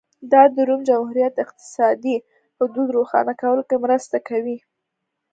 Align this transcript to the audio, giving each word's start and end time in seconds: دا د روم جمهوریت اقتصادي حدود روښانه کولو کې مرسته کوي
دا 0.31 0.41
د 0.55 0.57
روم 0.67 0.81
جمهوریت 0.89 1.35
اقتصادي 1.45 2.15
حدود 2.59 2.87
روښانه 2.97 3.33
کولو 3.41 3.63
کې 3.69 3.77
مرسته 3.85 4.17
کوي 4.27 4.57